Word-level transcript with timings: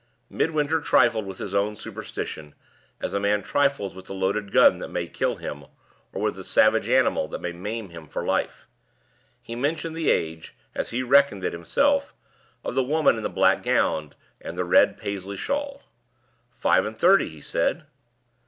Midwinter 0.31 0.81
trifled 0.81 1.27
with 1.27 1.37
his 1.37 1.53
own 1.53 1.75
superstition, 1.75 2.55
as 2.99 3.13
a 3.13 3.19
man 3.19 3.43
trifles 3.43 3.93
with 3.93 4.05
the 4.07 4.15
loaded 4.15 4.51
gun 4.51 4.79
that 4.79 4.87
may 4.87 5.05
kill 5.05 5.35
him, 5.35 5.65
or 6.11 6.23
with 6.23 6.33
the 6.33 6.43
savage 6.43 6.89
animal 6.89 7.27
that 7.27 7.39
may 7.39 7.51
maim 7.51 7.89
him 7.89 8.07
for 8.07 8.25
life. 8.25 8.67
He 9.43 9.55
mentioned 9.55 9.95
the 9.95 10.09
age 10.09 10.55
(as 10.73 10.89
he 10.89 11.01
had 11.01 11.11
reckoned 11.11 11.43
it 11.43 11.53
himself) 11.53 12.15
of 12.63 12.73
the 12.73 12.81
woman 12.81 13.15
in 13.15 13.21
the 13.21 13.29
black 13.29 13.61
gown 13.61 14.13
and 14.41 14.57
the 14.57 14.65
red 14.65 14.97
Paisley 14.97 15.37
shawl. 15.37 15.83
"Five 16.49 16.83
and 16.83 16.97
thirty," 16.97 17.29
he 17.29 17.39
said. 17.41 17.83